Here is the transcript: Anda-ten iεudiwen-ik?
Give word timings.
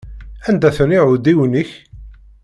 Anda-ten 0.47 0.95
iεudiwen-ik? 0.95 1.69